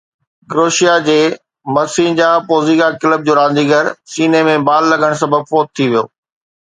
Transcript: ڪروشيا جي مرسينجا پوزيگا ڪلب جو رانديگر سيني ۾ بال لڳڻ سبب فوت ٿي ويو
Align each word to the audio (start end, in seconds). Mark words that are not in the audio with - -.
ڪروشيا 0.51 0.93
جي 1.09 1.17
مرسينجا 1.75 2.29
پوزيگا 2.49 2.87
ڪلب 3.03 3.21
جو 3.29 3.37
رانديگر 3.41 3.93
سيني 4.15 4.41
۾ 4.49 4.57
بال 4.69 4.83
لڳڻ 4.93 5.11
سبب 5.23 5.41
فوت 5.53 5.65
ٿي 5.79 5.85
ويو 5.91 6.05